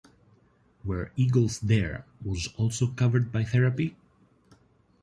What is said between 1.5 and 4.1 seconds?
Dare" was covered by Therapy?